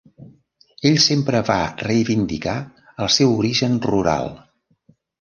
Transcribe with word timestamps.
Ell 0.89 0.97
sempre 1.03 1.43
va 1.51 1.59
reivindicar 1.89 2.57
el 3.07 3.13
seu 3.19 3.39
origen 3.45 3.81
rural. 3.89 4.31